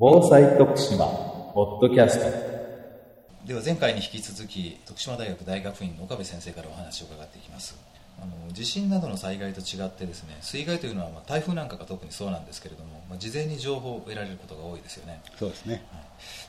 [0.00, 1.06] 防災徳島
[1.54, 3.48] ポッドキャスト。
[3.48, 7.76] では前回に引き続き徳島大学大学院の岡部先生からお話を伺っていきます。
[8.22, 15.20] あの地震などの災害と違ってですね水害というのは、まあ、台風なんかが特にそうなんですけれども、まあ、事前に情報を得られることが多いですよね。
[15.36, 15.84] そうですね、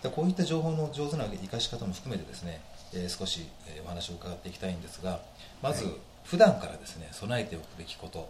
[0.03, 2.61] はい、こういった情報の上手な生かし方も含めてですね、
[2.93, 5.21] えー、少し、えー、お話を伺っていきたいんですが
[5.63, 5.93] まず、はい、
[6.23, 8.29] 普段からですね備えておくべきこと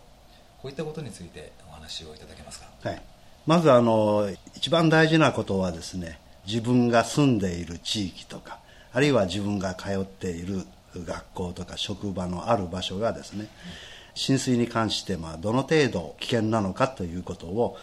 [0.61, 2.67] こういったことについてお話をいただけますか？
[2.83, 3.01] はい
[3.45, 8.59] まずあの一番大事なことはですね自分が住んでいる地域とか
[8.91, 13.47] あるいは自分が通っている学校とか職場のある場所がですね
[14.15, 17.77] 浸水に関してまあどの程度危険なのかということを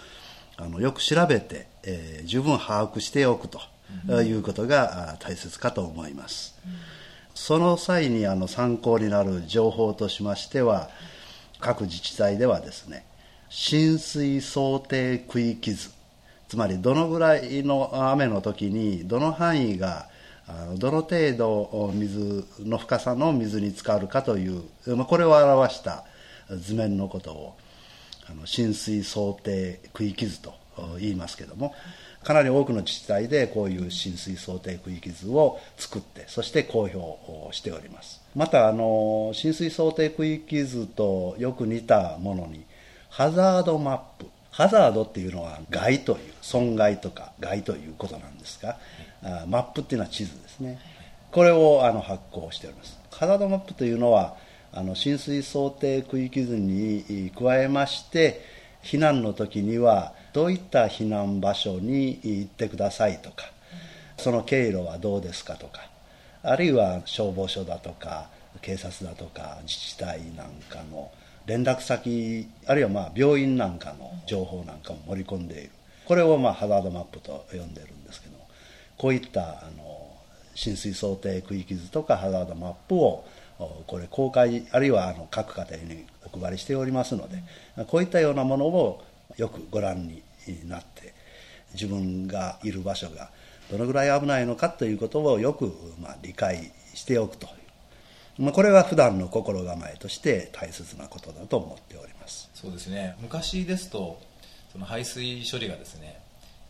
[0.56, 3.60] あのよく調べて、えー、十分把握しておくと
[4.22, 6.58] いうことが大切かと思います、
[7.34, 10.88] その際にあの参考になる情報としましては
[11.60, 13.04] 各自治体ではですね
[13.48, 15.90] 浸水想定区域図。
[16.48, 20.08] つまりどのぐらいの雨の時にどの範囲が
[20.78, 24.62] どの程度水の深さの水に浸かるかという
[25.06, 26.04] これを表した
[26.50, 27.56] 図面のことを
[28.44, 30.54] 浸水想定区域図と
[31.00, 31.74] 言いますけども
[32.22, 38.20] かなり多くの自治体でこういう浸水想定区域図を作ってそして公表をしております。
[38.34, 42.64] またあの浸水想定区域図とよく似たものに
[43.16, 44.26] ハザードマップ。
[44.50, 48.76] ハザードっていうのは害という損害とか害ということなんですが、
[49.22, 50.78] あマップっていうのは地図ですね。
[51.32, 53.00] これをあの発行しております。
[53.10, 54.36] ハザードマップというのは
[54.70, 58.42] あの浸水想定区域図に加えまして
[58.82, 63.46] 避難の時にはどういった避難場所に行ってくださいとか
[64.18, 65.88] その経路はどうですかとか
[66.42, 68.28] あるいは消防署だとか
[68.60, 71.10] 警察だとか自治体なんかの
[71.46, 75.70] 連絡先あるいはまあ病院なんかの情報なんかも盛り込んでいる。
[76.06, 78.36] これをまあハザードマップと呼んでるんですけど
[78.96, 80.10] こういったあの
[80.54, 83.24] 浸水想定区域図とかハザードマップを
[83.86, 87.42] これ公開あるいはあの各家庭にお配りしておりますので
[87.86, 89.02] こういったようなものを
[89.36, 90.22] よくご覧に
[90.64, 91.14] なって
[91.72, 93.30] 自分がいる場所が
[93.70, 97.52] どのぐらい危ないのかということをよくまあ理解しておくという
[98.38, 102.50] まあ、これは普段の心構えとして大切なことだと思っております。
[102.54, 103.16] そうですね。
[103.20, 104.20] 昔ですと
[104.72, 106.20] その排水処理がですね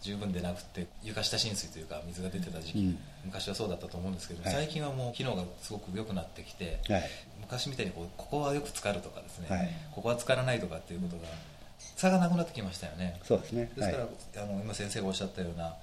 [0.00, 7.10] 十分でなくて床下浸水というか水が出てた時期、うん、昔はそうだったと思うんですけど、はい、最近はもう機能がすごく良くなってきて、はい、
[7.40, 11.22] 昔みたいにこうここはよく浸かるとかですね、はい、ここは浸からないとかっていうことが
[11.96, 13.18] 差がなくなってきましたよね。
[13.24, 13.70] そうですね。
[13.74, 15.74] ですから、あの今先生がおっしゃったような、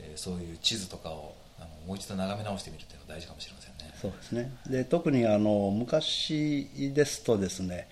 [0.00, 4.52] えー、そういう地図とかをあのもう一度眺め直してみるっていうのが大事かもしれませんねそうですね。
[4.68, 7.88] で特にあの昔ですとですね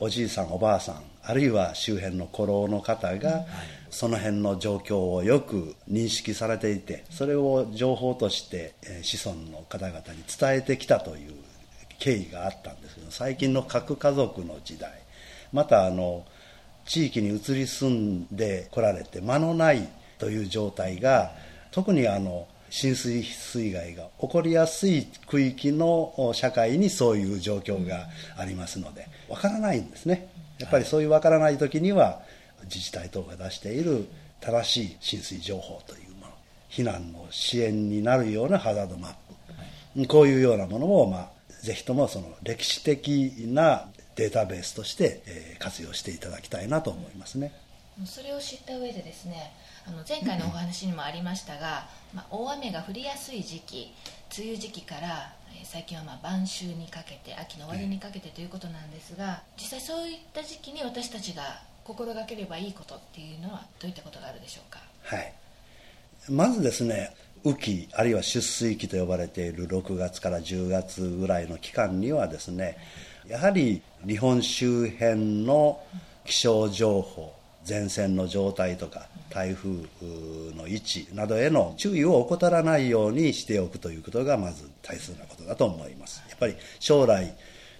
[0.00, 3.46] おじいさんおばあさんあるいは周辺の古老の方が、はい、
[3.90, 11.34] その辺の状況をよく認識されていてそれを情報として子孫の方々に伝えてきたという
[11.98, 14.90] 経緯があったんですけど最近の核家族の時代
[15.52, 16.24] またあの
[16.84, 21.30] 地域に移り住んでこられて間のないという状態が
[21.70, 32.22] 特にあの浸水水害が起こりやすい区域の社会にそういう状況がありますのでわからないんですねやっぱりそういうわからない時には
[32.64, 34.08] 自治体等が出している
[34.40, 36.32] 正しい浸水情報というもの
[36.70, 39.14] 避難の支援になるようなハザードマッ
[40.02, 47.52] プこういうようなものを、まあ、ぜひともその歴史的なデータベースとして活用していただきたいなと思いますね。
[48.06, 49.52] それを知った上でですね
[49.86, 53.92] あの前回のお話にもありましたが、まあ、大雨が降りやすい時期
[54.36, 55.32] 梅雨時期から
[55.64, 64.80] 最近はまあ晩秋にかけて秋の終わりにかけてということなんですが実際そういった時期に私たちが心がければいいことっていうのはどういったことがあるでしょうか？
[65.02, 65.32] はい。
[66.28, 67.14] まずですね
[67.44, 72.78] 雨季あるいは出水期と呼ばれている6月から10月ぐらいの期間にはですね
[73.26, 75.82] やはり日本周辺の
[76.24, 77.34] 気象情報
[77.68, 79.70] 前線の状態とか台風
[80.56, 86.22] の位置などへの注意を怠らないようにしておくということがまず大切なことだと思います。
[86.28, 87.34] やっぱり将来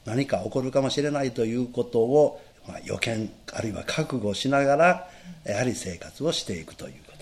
[0.05, 5.09] 何か起こるかもしれないということを、まあ、予見あるいは覚悟しながら
[5.45, 7.13] やはり生活をしていくというこ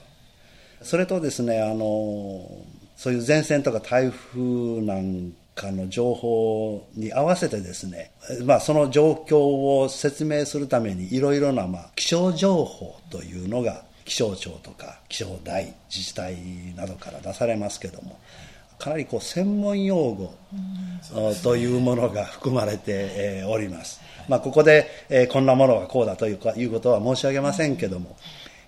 [0.80, 0.84] と。
[0.84, 2.48] それとですねあの
[2.96, 8.12] そういう前線とか台風なんかの情報に合わせてですね、
[8.46, 9.36] まあ、その状況
[9.82, 16.36] を説明するためにいろいろなまあ気象情報というのが気象庁とか気象台自治体
[16.74, 18.18] などから出されますけども
[18.78, 20.32] かなりこう専門用語
[21.42, 28.16] というものが含まれております、まあ、ここでこんなものがこうだというかいうことは申し上げませんけども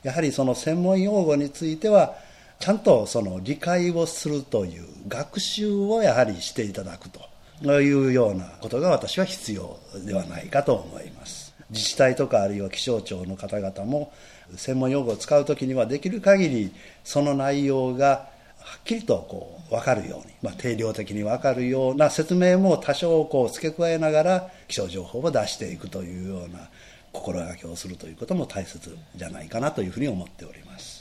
[0.02, 2.14] やはりその専門用語については
[2.62, 11.52] ちゃんとその理解をするという学習をやはりしていただくというようなことが私は必要ではないかと思います。
[11.70, 14.12] 自治体とかあるいは気象庁の方々も
[14.54, 16.72] 専門用語を使う時にはできる限り
[17.02, 18.28] その内容が
[18.60, 26.68] はっきりとこう分かるように、まあ、定量的に分かるような説明も多少こう付け加えながら気象情報を出していくというような
[27.10, 30.91] 心がけをするということも大切じゃないかなというふうに思っております。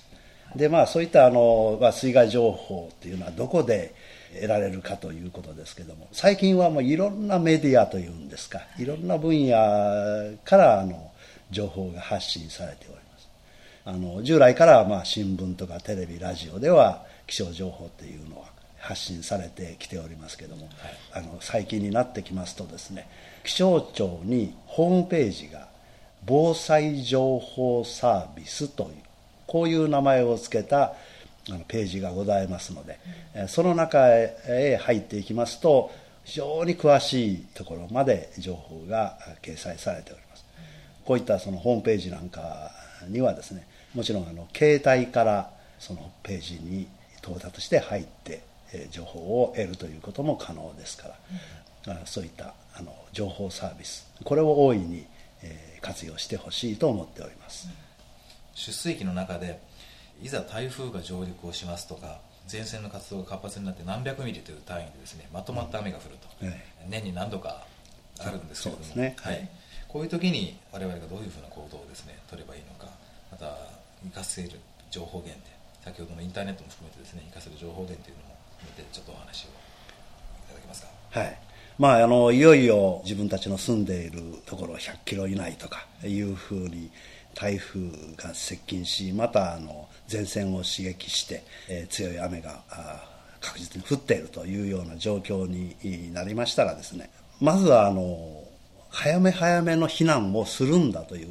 [0.56, 3.94] でまあそういったあの、まあ、水害情報っていうのはどこで
[4.34, 9.52] 得られるかということですけども最近はもういろんなメディアというんですかいろんな分野
[10.44, 11.12] からあの
[11.52, 13.30] 情報が発信されております。
[13.84, 18.46] あの従来からまあ新聞とかテレビラジオでは気象情報っていうのは
[18.78, 20.72] 発信されてきておりますけども、はい、
[21.14, 23.08] あの最近になってきますとですね
[23.44, 25.68] 気象庁にホームページが
[26.26, 28.90] 防災情報サービスという
[29.52, 30.94] こういう名前を付けた
[31.68, 33.00] ページがございますので、
[33.36, 35.92] うん、その中へ入っていきますと
[36.24, 42.72] 非常に詳しいところまで情報が掲載されております、うん、こういったそのホームページなんか
[43.10, 46.88] にはですねもちろんあの携帯からそのページに
[47.22, 48.44] 到達して入って
[48.90, 51.10] 情報を得るということも可能ですか
[51.86, 55.06] ら、うん、そういったあの情報サービスこれを大いに
[55.82, 57.68] 活用してほしいと思っております、
[58.54, 59.60] 出水期の中で
[60.22, 62.20] いざ台風が上陸をしますとか
[62.52, 66.54] 前線の活動が活発になって何百ミリという単位でですねまとまった雨が降ると、うん、
[66.90, 67.66] 年に何度か
[68.20, 69.50] あるんですけれども、ね、はい、
[69.88, 72.92] こういう時に我々がどういうふうな行動をですね取ればいいのか
[73.32, 73.58] また
[74.04, 74.60] 生かせる
[74.90, 75.52] 情報源で
[75.84, 79.52] 先ほどのインターネットも含めてですね生かせる情報源というのも含めてちょっとお話をい
[80.50, 80.90] ただけますか。
[81.12, 86.92] はいまあ、あのいよいよ自分たちの住んでいるところ100キロ以内とかいうふうに
[87.34, 87.80] 台風
[88.18, 92.62] が接近しまたあの前線を刺激して、えー、強い雨が
[93.40, 97.10] 確実に降っているというような状況になりましたらですね
[97.40, 98.44] まずはあの
[98.90, 101.30] 早め早めの避難をするんだという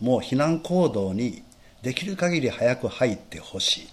[0.00, 1.42] もう避難行動に
[1.82, 3.88] できる限り早く入ってほしい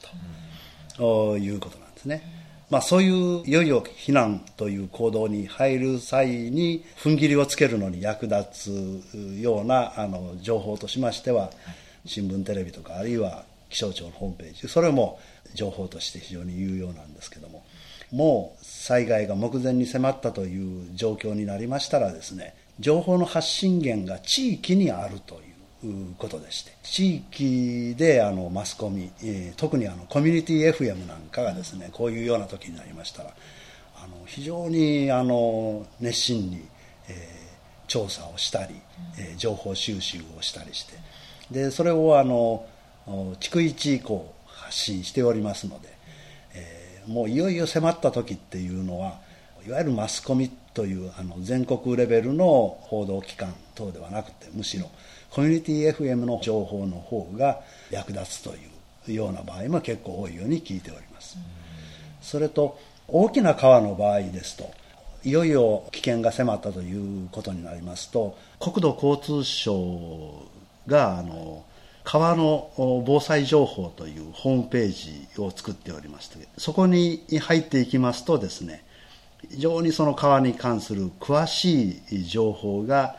[0.96, 2.39] ということなんですね。
[2.70, 11.50] まあ、そういういよいよ避難という行動に入る際に踏ん切りをつけるのに役立つようなあの情報としましては
[12.06, 15.20] 新聞テレビとかあるいは気象庁のホームページそれも
[15.56, 17.64] 情報として非常に有用なんですけども
[18.12, 25.49] もう災害が目前に迫ったという状況になりましたらですね情報の発信源が地域にあるという
[26.18, 33.30] ことでして地域であのマスコミ、えー、特にあのコミュニティ FM なんかがですねこういうような時になりましたら
[34.04, 36.68] あの非常にあの熱心に、
[37.08, 38.76] えー、調査をしたり、
[39.18, 40.98] えー、情報収集をしたりして
[41.50, 42.66] でそれをあの
[43.40, 45.90] 逐一以降発信しておりますので、
[46.56, 49.20] えー、もういよいよ迫った時っていうのは
[49.66, 54.90] いわゆるマスコミというあの全国レベルの報道機関等ではなくてむしろ
[55.30, 57.62] コミュニティ FM の情報の方が
[57.92, 61.38] 役立つというような場合も結構多いように聞いております。
[62.22, 64.72] それと大きな川の場合ですと
[65.24, 70.44] いよいよ危険が迫ったということになりますと国土交通省
[70.88, 71.66] があの
[72.04, 72.72] 川の
[73.06, 74.92] 防災情報というホームペー
[75.36, 78.84] ジを作っておりましてそこに入っていきますとですね
[79.50, 83.16] 非常にその川に関する詳しい情報が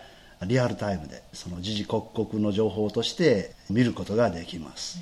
[0.47, 5.01] リアルタイムでその時事刻々の情報として見ることができます。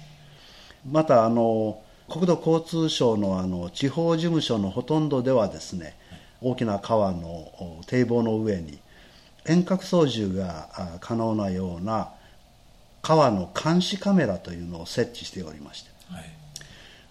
[0.90, 5.94] またあの国土交通省のあの地方事務所のほとんどではですね
[6.40, 8.78] 大きな川の堤防の上に
[9.44, 12.10] 遠隔操縦が可能なような
[13.02, 16.37] 川の監視カメラというのを設置しておりまして、はい、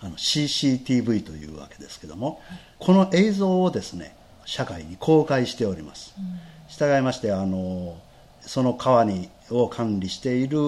[0.01, 7.97] あの CCTV というわけですけども、はい、この映像をですね社会に公開しております、うん、従いましてあの
[8.41, 10.59] その川にを管理している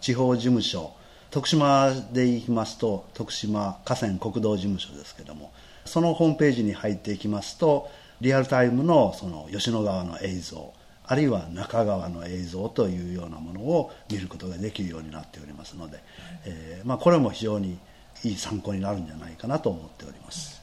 [0.00, 0.92] 地方事務所
[1.30, 5.50] 徳島でいきますと徳島河川国道事務所ですけども
[5.84, 7.88] そのホームページに入っていきますと
[8.20, 10.72] リアルタイムのその吉野川の映像
[11.04, 15.98] あるいは中川の映像というようなものを見ることができるようになっておりますので、
[16.44, 17.78] えーまあ、これも非常に
[18.24, 20.62] いい参考になるんじゃないかなと思っております。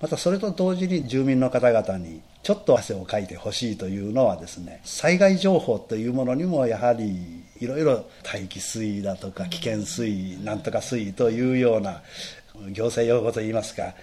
[0.00, 12.02] またそれと同時に住民の方々にちょっと汗をかいてほしいというのはですね災害情報というものにもやはりいろいろ待機水位だとか危険水位なんとか水位というような
[12.70, 13.94] 行政用語といいますか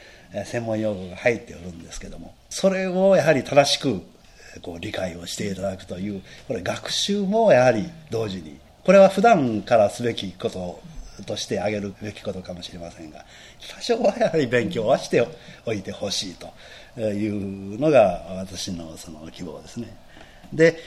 [0.46, 4.02] 専門用語が入っておるんですけどもそれをやはり正しく
[4.62, 10.82] こう理解をしていただくというこれ学習もやはり同時にこれは普段からすべきこと
[11.26, 13.26] としてあげるべきことかもしれませんが
[13.76, 15.28] 多少はやはり勉強はして
[15.66, 16.36] おいてほしい
[16.96, 19.96] というのが私のその希望ですね。
[20.52, 20.78] で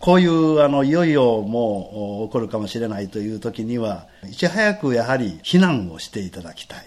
[0.00, 6.86] こういうあのいよいよもう起こるかもしれないという時にはいち早くやはり避難をしていただきたい。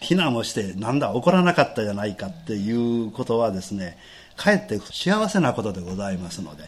[0.00, 3.96] 避難をしてなんだ起こらなかったじゃないかっていうことはですね
[4.36, 6.64] かえって幸せなことでございますので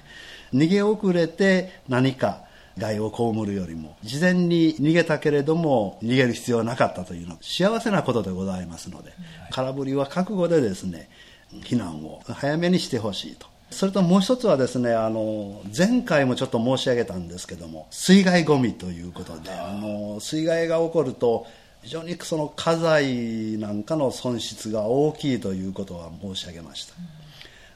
[0.55, 2.46] 逃げ遅れて何か
[2.79, 9.13] 害を被るよりも事前に逃げたけれども逃げる必要はなかったというのは幸せなことでございますので、
[9.51, 11.09] 空振りは覚悟でですね
[11.53, 13.47] 避難を早めにしてほしいと。
[13.71, 21.47] それともう一つはですねあの前回もちょっと申し上げたんですけども水害ごみということであの水害が起こると
[21.83, 26.95] 非常にその家財なんかの損失が大きいということは申し上げました、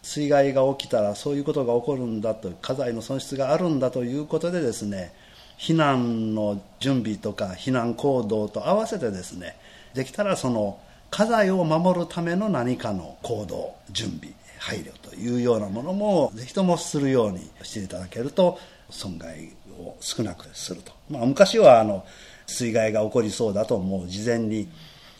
[0.03, 5.13] 水害が起きたらそういうことが起こるんだと家財の損失があるんだということでですね
[5.59, 9.57] 避難の準備とか避難行動と合わせてですね
[9.95, 10.79] できたらその
[11.11, 18.59] 家財を守るための何かの行動準備配慮というようなものもぜひともするようにしていただけると
[18.91, 22.05] 損害を少なくすると、まあ、昔はあの
[22.47, 24.69] 水害が起こりそうだともう事前に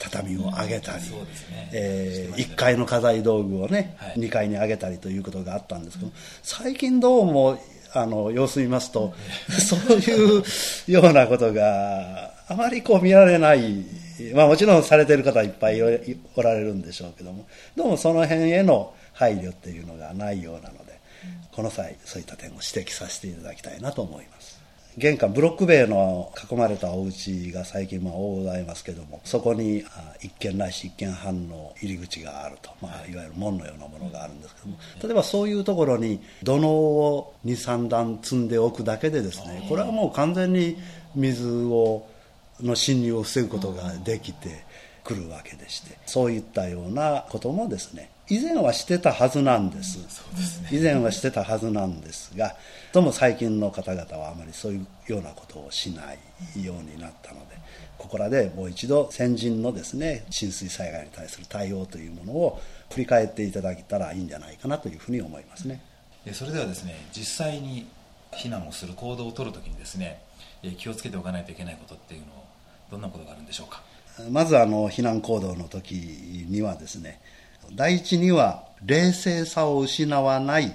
[0.01, 1.71] 畳を上げたり、うんね。
[1.73, 6.11] えー、1階の家財道具をね、はい、2階に上げたりということがあったんですけど、
[6.43, 7.59] 最近どうも
[7.93, 9.15] あの様子見ますと、
[9.61, 10.43] そういう
[10.89, 13.85] ようなことがあまりこう見られない、
[14.35, 20.99] まあ、もちろんされてる方いっぱいおられるんでしょうけどもどうもその辺への配慮っていうのがないようなので、
[21.53, 24.60] この際そういった点を指摘させていただきたいなと思います。
[24.99, 29.85] 玄関ブロック塀の囲まれたお家が最近まあ多ございますけどもそこに
[30.21, 34.77] 一軒ないし一軒半の入り口があると、まあ、いわゆる門のようなものがあるんですけども。
[35.03, 40.77] 例えばそういうところに土のうを23段積んでおくだけでですねこれはもう完全に
[41.15, 42.07] 水を
[42.61, 44.65] の侵入を防ぐことができて
[45.05, 49.99] くるわけでしてそういったようなこともですね以前はしてたはずなんです。
[49.99, 50.05] ね、
[50.71, 52.57] 以前はしてたはずなんですが
[52.93, 56.03] どうも最近の方々はあまりそういうようなことをしな
[56.55, 57.57] いようになったので
[57.99, 65.83] ここらでもう一度先人のですね浸水災害に対する対応というものを振り返っていただけたらいいんじゃないかなというふうに思いますね。
[66.33, 67.89] それではですね実際に
[68.31, 70.23] 避難をする行動を取るときにですね
[70.79, 72.43] 気をつけておかないといけないことっていうのは
[72.93, 73.83] どんなことがあるんでしょうか？
[74.31, 75.95] まずあの避難行動の時
[76.49, 77.21] にはですね
[77.75, 80.75] 第一には冷静さを失わない。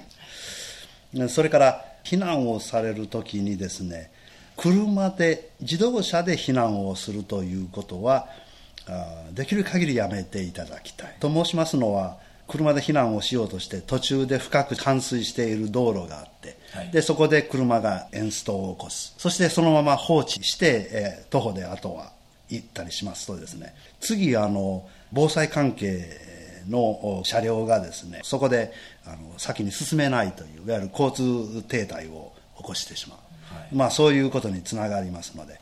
[1.28, 4.10] それから避難をされる時にですね
[4.56, 8.28] 車で自動車で避難をするということは
[9.32, 11.16] できる限りやめていただきたい。
[11.20, 19.14] と申しますのは車で避難をしようとして途中で深く冠水している道路があって、はい、でそこで車がエンストを起こす。
[19.18, 22.12] そしてそのまま放置して、えー、徒歩であとは
[22.48, 26.35] 行ったりしますとですね次あの防災関係
[26.68, 28.72] の車両がですねそこで
[29.04, 35.60] あの先に進めないといういわゆる交通停滞を起こしてしまう、はい、まあそういうことにつながりますので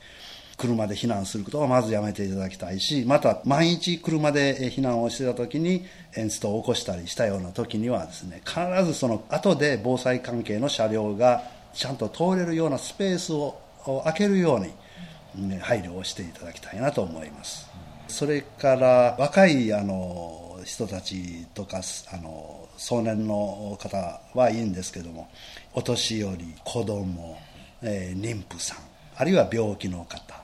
[0.56, 5.84] 車で避難することはまずやめていただきたいしまた毎日車で避難をしてた時に
[6.16, 11.42] エンストを起こしたりしたような時にはですね必ずその後で防災関係の車両が
[11.74, 17.68] ちゃんと通れるようなスペースを空けるように、ね、配慮をしていただきたいなと思います。
[18.08, 21.80] それから若いあの人たちとか
[22.12, 25.30] あの壮年の方はいいんですけども
[25.72, 27.38] お年寄り子供、
[27.82, 28.78] えー、妊婦さん
[29.16, 30.42] あるいは病気の方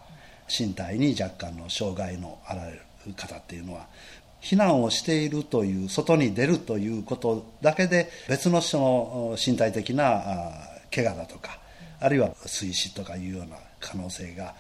[0.49, 2.81] 身体に若干の障害のあられる
[3.17, 3.87] 方っていうのは
[4.41, 10.23] 避難をしているという外に出るということだけで別の人の身体的な
[10.95, 11.59] 怪我だとか
[12.00, 14.55] あるいは水死とかいうような可能性が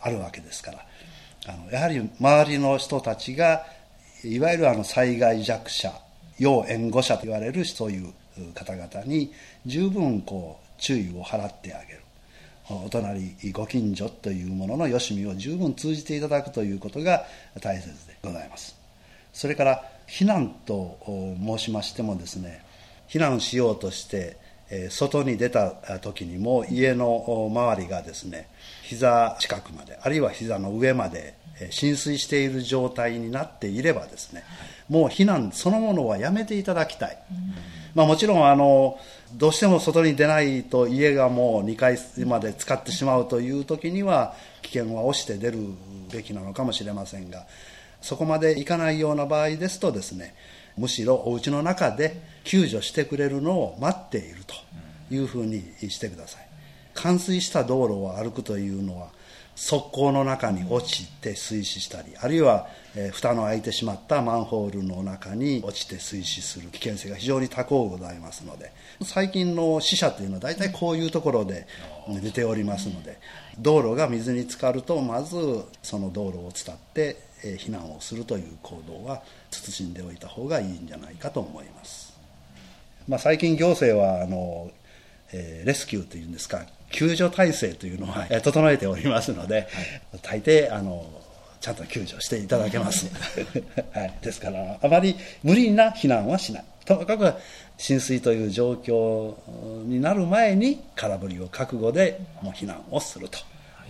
[0.00, 0.78] あるわけですから
[1.48, 3.66] あのやはり周りの人たちが
[4.24, 5.92] いわゆるあの災害弱者
[6.38, 8.12] 要援護者と言われるそういう
[8.54, 9.32] 方々に
[9.64, 12.00] 十分こう注意を払ってあげる。
[12.68, 17.24] お隣ご近所というもののよしみを十分通じていただくということが
[17.60, 18.76] 大切でございます。
[19.32, 20.98] それから避難と
[21.38, 22.64] 申しましてもですね
[23.08, 24.36] 避難しようとして
[24.90, 25.70] 外に出た
[26.00, 28.48] 時にも家の周りがですね
[28.82, 31.34] 膝近くまであるいは膝の上まで
[31.70, 34.44] 浸水している状態になっていればですね
[34.88, 37.18] もう避難そのものはやめていただきたい、
[37.94, 38.98] まあ、もちろんあの
[39.34, 45.58] どうしても外に出ないと家がもう2階まで使ってしまうという時には危険は押して出る
[46.12, 47.46] べきなのかもしれませんが
[48.02, 50.34] そこまでいかないような場合ですとですね
[50.76, 54.54] むしろお家の中で救助してくれるのを待っていると
[55.14, 56.46] いうふうにしてください。
[56.94, 59.08] 冠水した道路を歩くというのは
[59.56, 68.70] 側溝の中に落ちて水死したりあるいは、えー、蓋の開いてしまったマンホールの中に落ちて水死する危険性が非常に高うございますので
[69.02, 71.66] 最近の死者というのは大体こういうところで
[72.22, 73.18] 出ておりますので
[73.58, 75.36] 道路が水に浸かるとまず
[75.82, 82.18] その道路を伝って、えー、避難をするという行動は慎んでおいた方がいいんじゃないかと思います、
[83.08, 84.70] まあ、最近行政はあの、
[85.32, 89.66] えー、レスキューというんですか救助体制というのは整えておりますので、
[90.22, 91.04] 大抵あの
[91.60, 93.10] ちゃんと救助していただけます、
[93.92, 96.64] はい、ですからあまり無理な避難はしない。
[96.84, 97.34] ともかく
[97.76, 99.34] 浸水という状況
[99.84, 103.40] になる前に空振りを覚悟でもう避難をすると。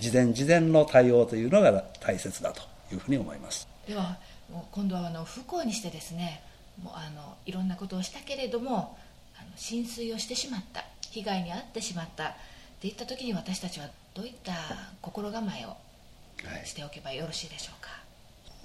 [0.00, 2.62] 事前事前の対応というのが大切だと
[2.92, 3.68] いうふうに思います。
[3.86, 4.16] では
[4.52, 6.42] もう今度はあの不幸にしてですね
[6.82, 8.96] もうあのいろんなことをしたけれども
[9.38, 12.32] あの浸水をしてしまった被害に遭ってしまったっ
[12.80, 14.52] ていった時に私たちはどういった
[15.00, 15.76] 心構えを
[16.64, 18.00] しておけばよろしいでしょうか、はい、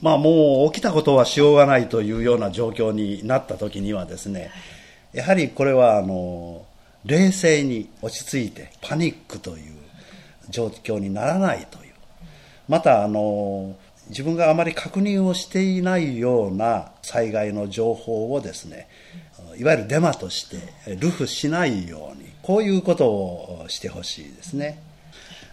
[0.01, 4.47] まあ、もう起きたことはしようがないというような状況になった時にはですね、は
[5.13, 6.65] い、やはりこれはあの
[7.05, 9.73] 冷静に落ち着いてパニックという
[10.49, 11.91] 状況にならないという。
[12.67, 13.75] またあの
[14.11, 18.87] 自分があまり確認をしていないような災害の情報をですね
[19.57, 24.81] いわゆるデマとして流布しないようにこういうことをしてほしいですね。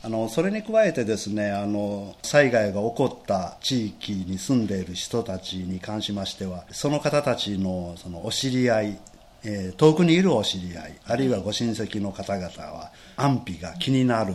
[0.00, 8.98] あのそれに加えてですねあの災害が起こった地域に住んでいる人たちに関しましてはその方たちのそのお知り合い、
[9.44, 14.34] えー、遠くにいるお知り合いあるいはご親戚の方々は安否が気になる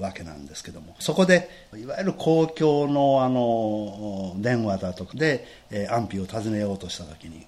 [0.00, 7.46] わけなんですけどもそこでいわゆる公共のあの電話だとかで、えー、安否を尋ねようとした時に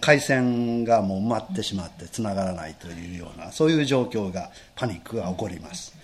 [0.00, 5.94] 回線がもう埋まってしまってつながらないというようなそういう状況がパニックが起こります。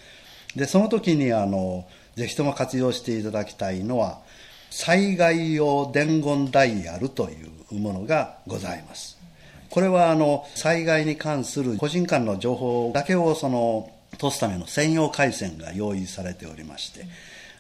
[0.57, 4.19] でその時にあのぜひとも活用していただきたいのは
[4.71, 7.37] 災害用伝言ダイヤルとい
[7.71, 9.18] うものがございます。
[9.71, 17.07] これはあの災害に関する個人間の情報だけをその通すための専用回線が用意されておりまして、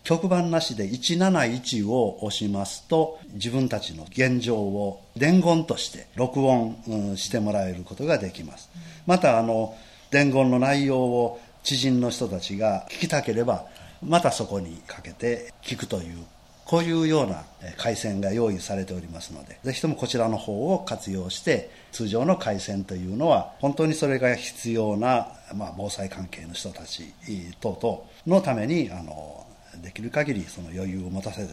[0.04, 6.76] 局番なしで171を押しますと自分たちの現状を伝言として録音、
[7.16, 8.70] してもらえることができます。
[9.06, 9.76] またあの
[10.10, 13.66] 伝言の内容を知人の人たちが聞きたければ
[14.02, 16.24] またそこにかけて聞くという
[16.68, 17.44] こういうような
[17.78, 27.14] 回線が用意されておりますのでぜひともこちらの方を活用して通常の回線というのは本当にそれが必要な、まあ、防災関係の人たち
[27.60, 29.46] 等々のためにあの
[29.82, 31.48] できる限りその余裕を持たせる、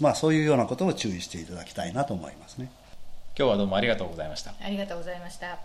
[0.00, 2.68] まあ、そういうようなことを注意していただきたいなと思いますね。
[3.38, 4.54] 今日はどうもありがとうございました。
[4.60, 5.58] ありがとうございました。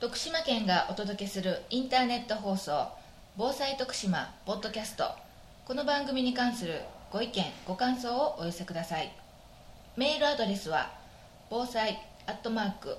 [0.00, 2.88] 徳島県がお届けするインターネット放送
[3.38, 5.04] 「防災徳島ポッドキャスト」
[5.64, 6.80] この番組に関する
[7.12, 9.12] ご意見ご感想をお寄せください。
[9.98, 10.90] メールアドレスは
[11.50, 12.96] 防災アットマーク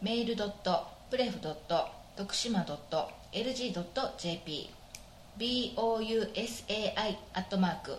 [0.00, 4.70] メールドットプレフドット徳島ドット LG.jp
[5.36, 7.96] bousai アットマーク